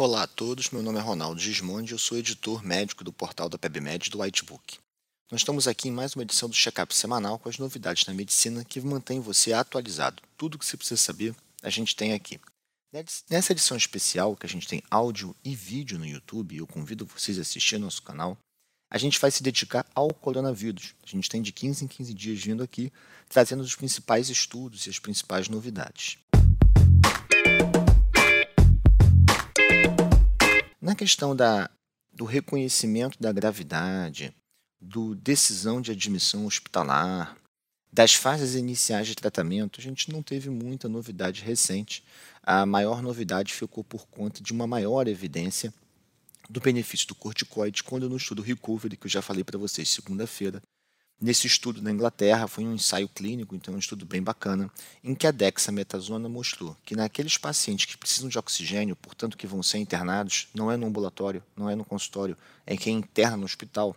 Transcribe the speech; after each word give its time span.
Olá 0.00 0.22
a 0.22 0.26
todos, 0.28 0.70
meu 0.70 0.80
nome 0.80 1.00
é 1.00 1.02
Ronaldo 1.02 1.40
Gismondi 1.40 1.90
eu 1.90 1.98
sou 1.98 2.16
editor 2.16 2.64
médico 2.64 3.02
do 3.02 3.12
portal 3.12 3.48
da 3.48 3.58
PebMed 3.58 4.10
do 4.10 4.20
Whitebook. 4.20 4.78
Nós 5.28 5.40
estamos 5.40 5.66
aqui 5.66 5.88
em 5.88 5.90
mais 5.90 6.14
uma 6.14 6.22
edição 6.22 6.48
do 6.48 6.54
Checkup 6.54 6.94
semanal 6.94 7.36
com 7.36 7.48
as 7.48 7.58
novidades 7.58 8.06
na 8.06 8.14
medicina 8.14 8.64
que 8.64 8.80
mantém 8.80 9.18
você 9.18 9.52
atualizado. 9.52 10.22
Tudo 10.36 10.54
o 10.54 10.58
que 10.58 10.64
você 10.64 10.76
precisa 10.76 11.00
saber, 11.00 11.34
a 11.64 11.68
gente 11.68 11.96
tem 11.96 12.12
aqui. 12.12 12.38
Nessa 13.28 13.50
edição 13.50 13.76
especial, 13.76 14.36
que 14.36 14.46
a 14.46 14.48
gente 14.48 14.68
tem 14.68 14.80
áudio 14.88 15.34
e 15.44 15.52
vídeo 15.56 15.98
no 15.98 16.06
YouTube, 16.06 16.56
eu 16.56 16.66
convido 16.68 17.04
vocês 17.04 17.36
a 17.36 17.42
assistir 17.42 17.76
nosso 17.76 18.00
canal, 18.04 18.38
a 18.88 18.98
gente 18.98 19.18
vai 19.18 19.32
se 19.32 19.42
dedicar 19.42 19.84
ao 19.96 20.14
coronavírus. 20.14 20.94
A 21.02 21.08
gente 21.08 21.28
tem 21.28 21.42
de 21.42 21.50
15 21.50 21.84
em 21.84 21.88
15 21.88 22.14
dias 22.14 22.38
vindo 22.38 22.62
aqui, 22.62 22.92
trazendo 23.28 23.64
os 23.64 23.74
principais 23.74 24.30
estudos 24.30 24.86
e 24.86 24.90
as 24.90 25.00
principais 25.00 25.48
novidades. 25.48 26.18
Na 30.88 30.94
questão 30.94 31.36
da, 31.36 31.68
do 32.14 32.24
reconhecimento 32.24 33.20
da 33.20 33.30
gravidade, 33.30 34.34
do 34.80 35.14
decisão 35.14 35.82
de 35.82 35.92
admissão 35.92 36.46
hospitalar, 36.46 37.36
das 37.92 38.14
fases 38.14 38.54
iniciais 38.54 39.06
de 39.06 39.14
tratamento, 39.14 39.80
a 39.80 39.82
gente 39.82 40.10
não 40.10 40.22
teve 40.22 40.48
muita 40.48 40.88
novidade 40.88 41.42
recente. 41.42 42.02
A 42.42 42.64
maior 42.64 43.02
novidade 43.02 43.52
ficou 43.52 43.84
por 43.84 44.06
conta 44.06 44.42
de 44.42 44.50
uma 44.50 44.66
maior 44.66 45.06
evidência 45.06 45.74
do 46.48 46.58
benefício 46.58 47.06
do 47.08 47.14
corticoide 47.14 47.84
quando 47.84 48.08
no 48.08 48.16
estudo 48.16 48.40
Recovery, 48.40 48.96
que 48.96 49.08
eu 49.08 49.10
já 49.10 49.20
falei 49.20 49.44
para 49.44 49.58
vocês 49.58 49.90
segunda-feira, 49.90 50.62
Nesse 51.20 51.48
estudo 51.48 51.82
na 51.82 51.90
Inglaterra, 51.90 52.46
foi 52.46 52.64
um 52.64 52.74
ensaio 52.74 53.08
clínico, 53.08 53.56
então 53.56 53.74
um 53.74 53.78
estudo 53.78 54.06
bem 54.06 54.22
bacana, 54.22 54.70
em 55.02 55.16
que 55.16 55.26
a 55.26 55.32
dexametasona 55.32 56.28
mostrou 56.28 56.76
que 56.84 56.94
naqueles 56.94 57.36
pacientes 57.36 57.86
que 57.86 57.96
precisam 57.96 58.28
de 58.28 58.38
oxigênio, 58.38 58.94
portanto 58.94 59.36
que 59.36 59.46
vão 59.46 59.60
ser 59.60 59.78
internados, 59.78 60.46
não 60.54 60.70
é 60.70 60.76
no 60.76 60.86
ambulatório, 60.86 61.42
não 61.56 61.68
é 61.68 61.74
no 61.74 61.84
consultório, 61.84 62.36
é 62.64 62.76
quem 62.76 62.98
interna 62.98 63.36
no 63.36 63.44
hospital, 63.44 63.96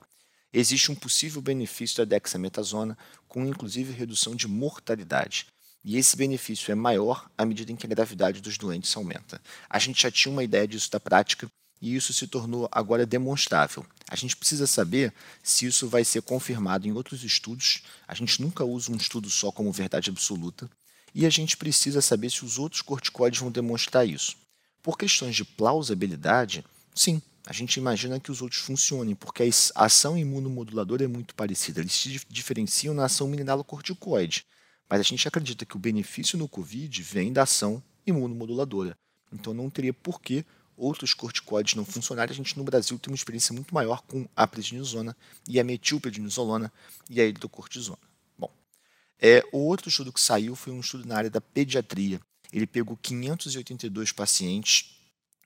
existe 0.51 0.91
um 0.91 0.95
possível 0.95 1.43
benefício 1.43 1.97
da 1.97 2.05
dexametasona, 2.05 2.97
com 3.27 3.45
inclusive 3.45 3.93
redução 3.93 4.35
de 4.35 4.47
mortalidade. 4.47 5.45
E 5.83 5.97
esse 5.97 6.17
benefício 6.17 6.71
é 6.71 6.75
maior 6.75 7.29
à 7.37 7.45
medida 7.45 7.71
em 7.71 7.75
que 7.75 7.85
a 7.85 7.89
gravidade 7.89 8.41
dos 8.41 8.57
doentes 8.57 8.95
aumenta. 8.97 9.39
A 9.69 9.77
gente 9.77 10.01
já 10.01 10.09
tinha 10.09 10.31
uma 10.31 10.43
ideia 10.43 10.67
disso 10.67 10.89
da 10.89 10.99
prática, 10.99 11.51
e 11.81 11.95
isso 11.95 12.13
se 12.13 12.27
tornou 12.27 12.69
agora 12.71 13.05
demonstrável. 13.05 13.85
A 14.07 14.15
gente 14.15 14.37
precisa 14.37 14.67
saber 14.67 15.13
se 15.41 15.65
isso 15.65 15.87
vai 15.87 16.03
ser 16.03 16.21
confirmado 16.21 16.87
em 16.87 16.91
outros 16.91 17.23
estudos. 17.23 17.81
A 18.07 18.13
gente 18.13 18.41
nunca 18.41 18.63
usa 18.63 18.91
um 18.91 18.95
estudo 18.95 19.29
só 19.29 19.51
como 19.51 19.71
verdade 19.71 20.09
absoluta. 20.09 20.69
E 21.13 21.25
a 21.25 21.29
gente 21.29 21.57
precisa 21.57 22.01
saber 22.01 22.29
se 22.29 22.45
os 22.45 22.59
outros 22.59 22.81
corticoides 22.81 23.39
vão 23.39 23.51
demonstrar 23.51 24.07
isso. 24.07 24.35
Por 24.83 24.97
questões 24.97 25.35
de 25.35 25.43
plausibilidade, 25.43 26.63
sim, 26.93 27.21
a 27.45 27.53
gente 27.53 27.77
imagina 27.77 28.19
que 28.19 28.31
os 28.31 28.41
outros 28.41 28.61
funcionem, 28.61 29.15
porque 29.15 29.43
a 29.75 29.85
ação 29.85 30.17
imunomoduladora 30.17 31.03
é 31.03 31.07
muito 31.07 31.33
parecida. 31.33 31.81
Eles 31.81 31.93
se 31.93 32.21
diferenciam 32.29 32.93
na 32.93 33.05
ação 33.05 33.27
mineralocorticoide. 33.27 34.45
Mas 34.89 34.99
a 34.99 35.03
gente 35.03 35.27
acredita 35.27 35.65
que 35.65 35.75
o 35.75 35.79
benefício 35.79 36.37
no 36.37 36.47
COVID 36.47 37.01
vem 37.01 37.31
da 37.33 37.43
ação 37.43 37.81
imunomoduladora. 38.05 38.95
Então 39.31 39.53
não 39.53 39.69
teria 39.69 39.93
por 39.93 40.21
que 40.21 40.45
outros 40.81 41.13
corticoides 41.13 41.75
não 41.75 41.85
funcionarem, 41.85 42.33
a 42.33 42.35
gente 42.35 42.57
no 42.57 42.63
Brasil 42.63 42.97
tem 42.97 43.11
uma 43.11 43.15
experiência 43.15 43.53
muito 43.53 43.71
maior 43.73 44.01
com 44.01 44.27
a 44.35 44.47
prednisona 44.47 45.15
e 45.47 45.59
a 45.59 45.63
metilprednisolona 45.63 46.73
e 47.07 47.21
a 47.21 47.25
hidrocortisona. 47.25 47.99
Bom, 48.37 48.51
é, 49.19 49.43
o 49.51 49.59
outro 49.59 49.89
estudo 49.89 50.11
que 50.11 50.19
saiu 50.19 50.55
foi 50.55 50.73
um 50.73 50.79
estudo 50.79 51.07
na 51.07 51.15
área 51.15 51.29
da 51.29 51.39
pediatria. 51.39 52.19
Ele 52.51 52.65
pegou 52.65 52.97
582 52.97 54.11
pacientes 54.11 54.97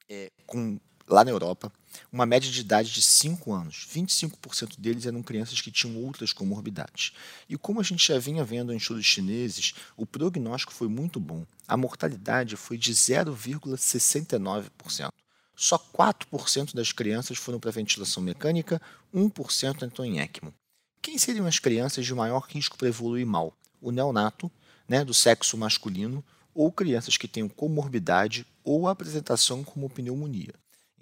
é, 0.10 0.32
com, 0.48 0.80
lá 1.08 1.26
na 1.26 1.32
Europa, 1.32 1.72
uma 2.12 2.26
média 2.26 2.50
de 2.50 2.62
idade 2.62 2.94
de 2.94 3.02
5 3.02 3.52
anos. 3.52 3.86
25% 3.94 4.80
deles 4.80 5.06
eram 5.06 5.22
crianças 5.22 5.60
que 5.60 5.70
tinham 5.70 5.98
outras 5.98 6.32
comorbidades. 6.32 7.12
E 7.50 7.58
como 7.58 7.82
a 7.82 7.84
gente 7.84 8.08
já 8.08 8.18
vinha 8.18 8.46
vendo 8.46 8.72
em 8.72 8.78
estudos 8.78 9.06
chineses, 9.06 9.74
o 9.98 10.06
prognóstico 10.06 10.74
foi 10.74 10.88
muito 10.88 11.20
bom. 11.20 11.46
A 11.68 11.76
mortalidade 11.76 12.56
foi 12.56 12.78
de 12.78 12.94
0,69%. 12.94 15.10
Só 15.56 15.78
4% 15.78 16.74
das 16.76 16.92
crianças 16.92 17.38
foram 17.38 17.60
para 17.60 17.72
ventilação 17.72 18.22
mecânica, 18.22 18.82
1% 19.14 19.84
entrou 19.84 20.06
em 20.06 20.20
ECMO. 20.20 20.54
Quem 21.02 21.18
seriam 21.18 21.46
as 21.46 21.60
crianças 21.60 22.06
de 22.06 22.14
maior 22.14 22.46
risco 22.50 22.78
para 22.78 22.88
evoluir 22.88 23.26
mal? 23.26 23.56
O 23.82 23.92
neonato, 23.92 24.52
né, 24.88 25.06
do 25.06 25.14
sexo 25.14 25.58
masculino, 25.58 26.24
ou 26.54 26.72
crianças 26.72 27.18
que 27.18 27.28
tenham 27.28 27.50
comorbidade 27.50 28.46
ou 28.64 28.88
apresentação 28.88 29.64
como 29.64 29.90
pneumonia. 29.90 30.54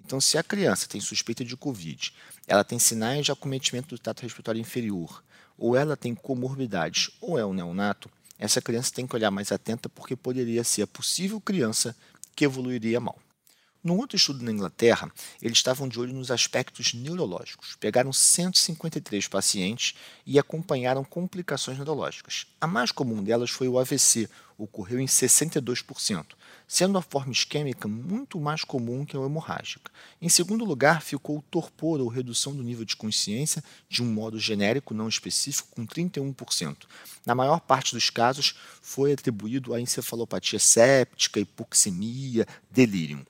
Então, 0.04 0.20
se 0.20 0.36
a 0.36 0.42
criança 0.42 0.86
tem 0.86 1.00
suspeita 1.00 1.44
de 1.44 1.56
Covid, 1.56 2.12
ela 2.46 2.62
tem 2.62 2.78
sinais 2.78 3.24
de 3.24 3.32
acometimento 3.32 3.88
do 3.94 3.98
trato 3.98 4.22
respiratório 4.22 4.60
inferior, 4.60 5.24
ou 5.56 5.76
ela 5.76 5.96
tem 5.96 6.14
comorbidades, 6.14 7.10
ou 7.20 7.38
é 7.38 7.46
um 7.46 7.54
neonato, 7.54 8.10
essa 8.38 8.60
criança 8.60 8.92
tem 8.92 9.06
que 9.06 9.14
olhar 9.16 9.30
mais 9.30 9.50
atenta 9.50 9.88
porque 9.88 10.14
poderia 10.14 10.62
ser 10.64 10.82
a 10.82 10.86
possível 10.86 11.40
criança 11.40 11.96
que 12.36 12.44
evoluiria 12.44 13.00
mal. 13.00 13.18
Num 13.84 13.98
outro 13.98 14.16
estudo 14.16 14.42
na 14.42 14.50
Inglaterra, 14.50 15.12
eles 15.42 15.58
estavam 15.58 15.86
de 15.86 16.00
olho 16.00 16.14
nos 16.14 16.30
aspectos 16.30 16.94
neurológicos. 16.94 17.76
Pegaram 17.78 18.14
153 18.14 19.28
pacientes 19.28 19.94
e 20.24 20.38
acompanharam 20.38 21.04
complicações 21.04 21.76
neurológicas. 21.76 22.46
A 22.58 22.66
mais 22.66 22.90
comum 22.90 23.22
delas 23.22 23.50
foi 23.50 23.68
o 23.68 23.78
AVC, 23.78 24.26
ocorreu 24.56 24.98
em 24.98 25.04
62%, 25.04 26.28
sendo 26.66 26.96
a 26.96 27.02
forma 27.02 27.32
isquêmica 27.32 27.86
muito 27.86 28.40
mais 28.40 28.64
comum 28.64 29.04
que 29.04 29.18
a 29.18 29.20
hemorrágica. 29.20 29.92
Em 30.18 30.30
segundo 30.30 30.64
lugar, 30.64 31.02
ficou 31.02 31.36
o 31.36 31.42
torpor 31.42 32.00
ou 32.00 32.08
redução 32.08 32.56
do 32.56 32.62
nível 32.62 32.86
de 32.86 32.96
consciência 32.96 33.62
de 33.86 34.02
um 34.02 34.06
modo 34.06 34.38
genérico, 34.38 34.94
não 34.94 35.10
específico, 35.10 35.68
com 35.72 35.86
31%. 35.86 36.86
Na 37.26 37.34
maior 37.34 37.60
parte 37.60 37.94
dos 37.94 38.08
casos, 38.08 38.54
foi 38.80 39.12
atribuído 39.12 39.74
à 39.74 39.80
encefalopatia 39.80 40.58
séptica, 40.58 41.38
hipoxemia, 41.38 42.48
delírio 42.70 43.26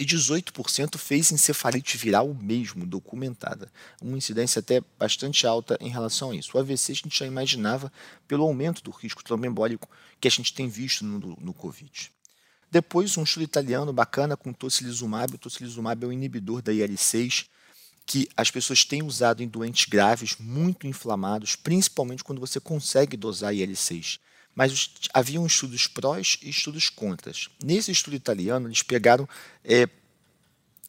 e 0.00 0.06
18% 0.06 0.96
fez 0.96 1.30
encefalite 1.30 1.98
viral 1.98 2.32
mesmo 2.32 2.86
documentada, 2.86 3.70
uma 4.00 4.16
incidência 4.16 4.60
até 4.60 4.82
bastante 4.98 5.46
alta 5.46 5.76
em 5.78 5.90
relação 5.90 6.30
a 6.30 6.34
isso. 6.34 6.56
O 6.56 6.58
AVC 6.58 6.92
a 6.92 6.94
gente 6.94 7.18
já 7.18 7.26
imaginava 7.26 7.92
pelo 8.26 8.44
aumento 8.44 8.82
do 8.82 8.90
risco 8.90 9.22
trombembólico 9.22 9.86
que 10.18 10.26
a 10.26 10.30
gente 10.30 10.54
tem 10.54 10.66
visto 10.68 11.04
no, 11.04 11.36
no 11.38 11.52
Covid. 11.52 12.10
Depois, 12.70 13.14
um 13.18 13.24
estudo 13.24 13.42
italiano 13.42 13.92
bacana 13.92 14.38
com 14.38 14.54
tocilizumab. 14.54 15.34
O 15.34 15.38
tocilizumab 15.38 16.02
é 16.02 16.08
o 16.08 16.12
inibidor 16.12 16.62
da 16.62 16.72
IL-6, 16.72 17.46
que 18.06 18.26
as 18.34 18.50
pessoas 18.50 18.86
têm 18.86 19.02
usado 19.02 19.42
em 19.42 19.48
doentes 19.48 19.84
graves, 19.84 20.36
muito 20.40 20.86
inflamados, 20.86 21.56
principalmente 21.56 22.24
quando 22.24 22.40
você 22.40 22.58
consegue 22.58 23.18
dosar 23.18 23.54
IL-6 23.54 24.18
mas 24.54 24.90
haviam 25.12 25.46
estudos 25.46 25.86
prós 25.86 26.38
e 26.42 26.50
estudos 26.50 26.88
contras. 26.88 27.48
Nesse 27.62 27.90
estudo 27.90 28.16
italiano, 28.16 28.68
eles 28.68 28.82
pegaram. 28.82 29.28
É, 29.64 29.88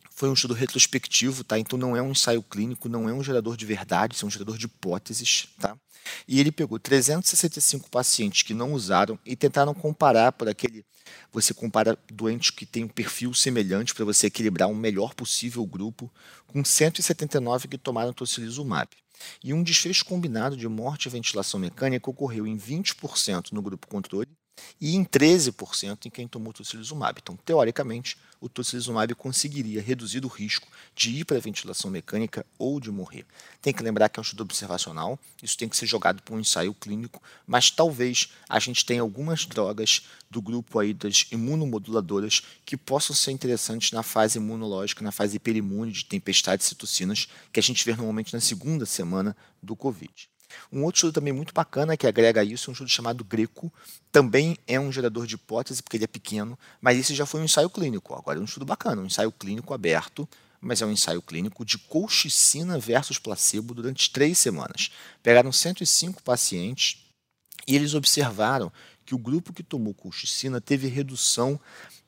foi 0.09 0.29
um 0.29 0.33
estudo 0.33 0.53
retrospectivo, 0.53 1.44
tá? 1.44 1.57
então 1.57 1.79
não 1.79 1.95
é 1.95 2.01
um 2.01 2.11
ensaio 2.11 2.44
clínico, 2.44 2.88
não 2.88 3.09
é 3.09 3.13
um 3.13 3.23
gerador 3.23 3.57
de 3.57 3.66
verdades, 3.66 4.22
é 4.22 4.25
um 4.25 4.29
gerador 4.29 4.57
de 4.57 4.66
hipóteses. 4.66 5.47
Tá? 5.59 5.75
E 6.27 6.39
ele 6.39 6.51
pegou 6.51 6.79
365 6.79 7.89
pacientes 7.89 8.44
que 8.44 8.53
não 8.53 8.73
usaram 8.73 9.17
e 9.25 9.35
tentaram 9.35 9.73
comparar 9.73 10.31
por 10.31 10.47
aquele. 10.47 10.85
Você 11.31 11.53
compara 11.53 11.97
doentes 12.11 12.51
que 12.51 12.66
têm 12.66 12.83
um 12.83 12.88
perfil 12.88 13.33
semelhante 13.33 13.93
para 13.93 14.05
você 14.05 14.28
equilibrar 14.28 14.69
o 14.69 14.72
um 14.72 14.75
melhor 14.75 15.13
possível 15.13 15.66
grupo, 15.66 16.11
com 16.47 16.63
179 16.63 17.67
que 17.67 17.78
tomaram 17.78 18.13
tocilizumab. 18.13 18.89
E 19.43 19.53
um 19.53 19.63
desfecho 19.63 20.05
combinado 20.05 20.55
de 20.55 20.67
morte 20.67 21.05
e 21.05 21.09
ventilação 21.09 21.59
mecânica 21.59 22.09
ocorreu 22.09 22.47
em 22.47 22.57
20% 22.57 23.51
no 23.51 23.61
grupo 23.61 23.87
controle 23.87 24.29
e 24.79 24.95
em 24.95 25.03
13% 25.03 26.06
em 26.06 26.09
quem 26.09 26.28
tomou 26.28 26.53
tocilizumab. 26.53 27.19
Então, 27.22 27.35
teoricamente, 27.35 28.17
o 28.39 28.50
tocilizumab 28.50 29.13
conseguiria 29.13 29.81
reduzir 29.81 30.25
o 30.25 30.28
risco 30.28 30.67
de 30.96 31.11
ir 31.11 31.25
para 31.25 31.37
a 31.37 31.41
ventilação 31.41 31.91
mecânica 31.91 32.46
ou 32.58 32.79
de 32.79 32.90
morrer. 32.90 33.25
Tem 33.61 33.72
que 33.72 33.84
lembrar 33.84 34.09
que 34.09 34.20
é 34.20 34.22
um 34.22 34.23
estudo 34.23 34.41
observacional, 34.41 35.20
isso 35.43 35.58
tem 35.58 35.70
que 35.70 35.78
ser 35.78 35.85
jogado 35.85 36.23
para 36.23 36.34
um 36.34 36.40
ensaio 36.40 36.73
clínico, 36.73 37.22
mas 37.46 37.70
talvez 37.70 38.29
a 38.49 38.59
gente 38.59 38.84
tenha 38.84 39.02
algumas 39.02 39.46
drogas 39.46 40.08
do 40.29 40.41
grupo 40.41 40.79
aí 40.79 40.93
das 40.93 41.28
imunomoduladoras 41.31 42.41
que 42.66 42.75
possam 42.75 43.16
ser 43.16 43.31
interessantes 43.31 43.91
na 43.91 44.02
fase 44.02 44.40
imunológica, 44.40 45.03
na 45.03 45.11
fase 45.11 45.37
hiperimune 45.37 45.91
de 45.91 46.05
tempestade 46.05 46.64
de 46.64 46.67
citocinas, 46.67 47.28
que 47.53 47.59
a 47.59 47.64
gente 47.64 47.85
vê 47.85 47.91
normalmente 47.91 48.34
na 48.34 48.41
segunda 48.41 48.85
semana 48.85 49.35
do 49.61 49.75
Covid. 49.75 50.30
Um 50.71 50.83
outro 50.83 50.97
estudo 50.97 51.13
também 51.13 51.33
muito 51.33 51.53
bacana 51.53 51.97
que 51.97 52.07
agrega 52.07 52.43
isso 52.43 52.69
é 52.69 52.71
um 52.71 52.73
estudo 52.73 52.89
chamado 52.89 53.23
Greco. 53.23 53.71
Também 54.11 54.57
é 54.67 54.79
um 54.79 54.91
gerador 54.91 55.25
de 55.25 55.35
hipótese, 55.35 55.81
porque 55.81 55.97
ele 55.97 56.03
é 56.03 56.07
pequeno, 56.07 56.57
mas 56.81 56.97
esse 56.97 57.15
já 57.15 57.25
foi 57.25 57.41
um 57.41 57.45
ensaio 57.45 57.69
clínico. 57.69 58.13
Agora 58.13 58.39
é 58.39 58.41
um 58.41 58.45
estudo 58.45 58.65
bacana, 58.65 59.01
um 59.01 59.05
ensaio 59.05 59.31
clínico 59.31 59.73
aberto, 59.73 60.27
mas 60.59 60.81
é 60.81 60.85
um 60.85 60.91
ensaio 60.91 61.21
clínico 61.21 61.65
de 61.65 61.77
colchicina 61.77 62.77
versus 62.77 63.17
placebo 63.17 63.73
durante 63.73 64.11
três 64.11 64.37
semanas. 64.37 64.91
Pegaram 65.23 65.51
105 65.51 66.21
pacientes 66.21 67.03
e 67.67 67.75
eles 67.75 67.93
observaram 67.93 68.71
que 69.05 69.15
o 69.15 69.17
grupo 69.17 69.51
que 69.51 69.63
tomou 69.63 69.93
colchicina 69.93 70.61
teve 70.61 70.87
redução 70.87 71.59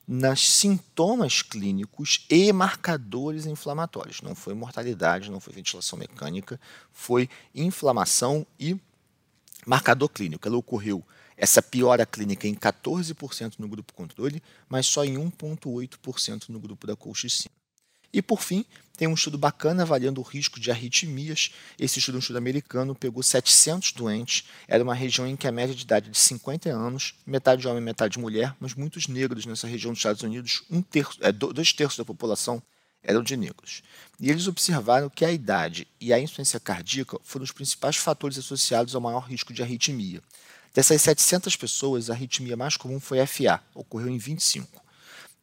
nas 0.06 0.40
sintomas 0.40 1.40
clínicos 1.40 2.26
e 2.28 2.52
marcadores 2.52 3.46
inflamatórios. 3.46 4.20
Não 4.20 4.34
foi 4.34 4.54
mortalidade, 4.54 5.30
não 5.30 5.40
foi 5.40 5.54
ventilação 5.54 5.98
mecânica, 5.98 6.60
foi 6.92 7.28
inflamação 7.54 8.46
e 8.58 8.78
marcador 9.66 10.08
clínico. 10.08 10.46
Ela 10.46 10.56
ocorreu 10.56 11.04
essa 11.36 11.62
piora 11.62 12.04
clínica 12.04 12.46
em 12.46 12.54
14% 12.54 13.54
no 13.58 13.68
grupo 13.68 13.92
controle, 13.94 14.42
mas 14.68 14.86
só 14.86 15.04
em 15.04 15.14
1,8% 15.14 16.48
no 16.48 16.60
grupo 16.60 16.86
da 16.86 16.94
colchicina. 16.94 17.53
E 18.14 18.22
por 18.22 18.40
fim, 18.40 18.64
tem 18.96 19.08
um 19.08 19.14
estudo 19.14 19.36
bacana 19.36 19.82
avaliando 19.82 20.20
o 20.20 20.24
risco 20.24 20.60
de 20.60 20.70
arritmias. 20.70 21.50
Esse 21.76 21.98
estudo, 21.98 22.14
um 22.14 22.18
estudo 22.20 22.36
americano, 22.36 22.94
pegou 22.94 23.24
700 23.24 23.90
doentes. 23.90 24.44
Era 24.68 24.84
uma 24.84 24.94
região 24.94 25.26
em 25.26 25.34
que 25.34 25.48
a 25.48 25.52
média 25.52 25.74
de 25.74 25.82
idade 25.82 26.08
é 26.08 26.12
de 26.12 26.18
50 26.18 26.70
anos, 26.70 27.16
metade 27.26 27.66
homem, 27.66 27.82
metade 27.82 28.16
mulher, 28.20 28.54
mas 28.60 28.72
muitos 28.74 29.08
negros 29.08 29.44
nessa 29.46 29.66
região 29.66 29.92
dos 29.92 29.98
Estados 29.98 30.22
Unidos, 30.22 30.62
um 30.70 30.80
terço, 30.80 31.18
é, 31.20 31.32
dois 31.32 31.72
terços 31.72 31.98
da 31.98 32.04
população 32.04 32.62
eram 33.02 33.20
de 33.20 33.36
negros. 33.36 33.82
E 34.20 34.30
eles 34.30 34.46
observaram 34.46 35.10
que 35.10 35.24
a 35.24 35.32
idade 35.32 35.88
e 36.00 36.12
a 36.12 36.20
insuficiência 36.20 36.60
cardíaca 36.60 37.18
foram 37.24 37.42
os 37.42 37.50
principais 37.50 37.96
fatores 37.96 38.38
associados 38.38 38.94
ao 38.94 39.00
maior 39.00 39.26
risco 39.26 39.52
de 39.52 39.60
arritmia. 39.60 40.22
Dessas 40.72 41.02
700 41.02 41.56
pessoas, 41.56 42.08
a 42.08 42.12
arritmia 42.12 42.56
mais 42.56 42.76
comum 42.76 43.00
foi 43.00 43.26
FA, 43.26 43.60
ocorreu 43.74 44.08
em 44.08 44.18
25. 44.18 44.83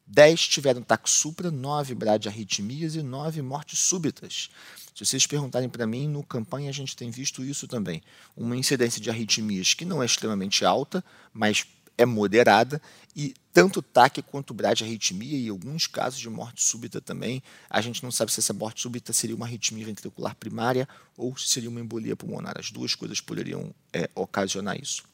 10 0.06 0.48
tiveram 0.48 0.82
taxupra, 0.82 1.50
9 1.50 1.94
bradiarritmias 1.94 2.94
e 2.94 3.02
9 3.02 3.42
mortes 3.42 3.78
súbitas. 3.78 4.50
Se 4.94 5.06
vocês 5.06 5.26
perguntarem 5.26 5.68
para 5.68 5.86
mim, 5.86 6.08
no 6.08 6.22
campanha 6.22 6.68
a 6.68 6.72
gente 6.72 6.94
tem 6.94 7.10
visto 7.10 7.42
isso 7.42 7.66
também. 7.66 8.02
Uma 8.36 8.56
incidência 8.56 9.00
de 9.00 9.08
arritmias 9.08 9.74
que 9.74 9.84
não 9.84 10.02
é 10.02 10.06
extremamente 10.06 10.64
alta, 10.64 11.02
mas 11.32 11.66
é 11.96 12.06
moderada, 12.06 12.80
e 13.14 13.34
tanto 13.52 13.82
TAC 13.82 14.22
quanto 14.22 14.54
bradiarritmia, 14.54 15.38
e 15.38 15.48
alguns 15.48 15.86
casos 15.86 16.18
de 16.18 16.28
morte 16.28 16.62
súbita 16.62 17.00
também. 17.00 17.42
A 17.68 17.80
gente 17.80 18.02
não 18.02 18.10
sabe 18.10 18.32
se 18.32 18.40
essa 18.40 18.52
morte 18.52 18.82
súbita 18.82 19.12
seria 19.12 19.36
uma 19.36 19.46
arritmia 19.46 19.84
ventricular 19.84 20.34
primária 20.34 20.88
ou 21.16 21.36
se 21.36 21.48
seria 21.48 21.68
uma 21.68 21.80
embolia 21.80 22.16
pulmonar. 22.16 22.54
As 22.58 22.70
duas 22.70 22.94
coisas 22.94 23.20
poderiam 23.20 23.74
é, 23.92 24.08
ocasionar 24.14 24.80
isso. 24.80 25.04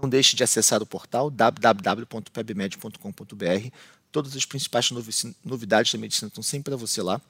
Não 0.00 0.08
deixe 0.08 0.36
de 0.36 0.44
acessar 0.44 0.82
o 0.82 0.86
portal 0.86 1.28
www.pebmed.com.br 1.28 3.68
Todas 4.10 4.34
as 4.36 4.44
principais 4.44 4.90
novidades 5.44 5.92
da 5.92 5.98
medicina 5.98 6.28
estão 6.28 6.42
sempre 6.42 6.70
para 6.70 6.76
você 6.76 7.02
lá. 7.02 7.20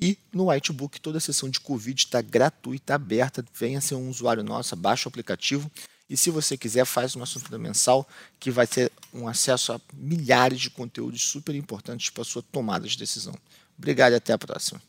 E 0.00 0.18
no 0.32 0.50
Whitebook, 0.50 1.00
toda 1.00 1.18
a 1.18 1.20
sessão 1.20 1.48
de 1.48 1.58
Covid 1.60 1.98
está 1.98 2.20
gratuita, 2.20 2.94
aberta. 2.94 3.44
Venha 3.54 3.80
ser 3.80 3.94
um 3.94 4.10
usuário 4.10 4.42
nosso, 4.42 4.76
baixa 4.76 5.08
o 5.08 5.10
aplicativo. 5.10 5.70
E 6.08 6.16
se 6.16 6.30
você 6.30 6.56
quiser, 6.56 6.84
faz 6.84 7.14
uma 7.14 7.24
assinatura 7.24 7.58
mensal 7.58 8.06
que 8.38 8.50
vai 8.50 8.66
ter 8.66 8.92
um 9.12 9.26
acesso 9.26 9.72
a 9.72 9.80
milhares 9.92 10.60
de 10.60 10.70
conteúdos 10.70 11.22
super 11.22 11.54
importantes 11.54 12.10
para 12.10 12.22
sua 12.24 12.42
tomada 12.42 12.86
de 12.86 12.96
decisão. 12.96 13.34
Obrigado 13.76 14.12
e 14.12 14.16
até 14.16 14.32
a 14.32 14.38
próxima. 14.38 14.80